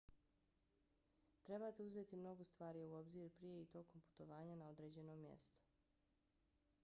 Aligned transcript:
trebate 1.43 1.83
uzeti 1.83 2.15
mnogo 2.21 2.43
stvari 2.45 2.81
u 2.83 2.95
obzir 2.95 3.29
prije 3.29 3.61
i 3.61 3.65
tokom 3.75 4.01
putovanja 4.01 4.55
na 4.55 4.67
određeno 4.69 5.15
mjesto 5.15 5.59